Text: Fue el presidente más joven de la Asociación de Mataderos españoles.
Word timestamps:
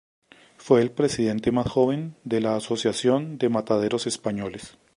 Fue 0.57 0.81
el 0.81 0.89
presidente 0.89 1.51
más 1.51 1.69
joven 1.69 2.17
de 2.23 2.41
la 2.41 2.55
Asociación 2.55 3.37
de 3.37 3.49
Mataderos 3.49 4.07
españoles. 4.07 4.75